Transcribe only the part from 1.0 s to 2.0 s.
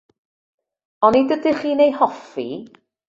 Onid ydych chi'n ei